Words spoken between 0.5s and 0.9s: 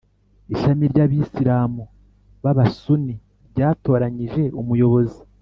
ishami